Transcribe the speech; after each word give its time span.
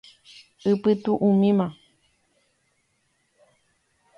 Epytu'umína. 0.71 1.67